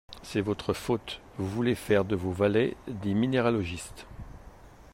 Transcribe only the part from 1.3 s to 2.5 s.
vous voulez faire de vos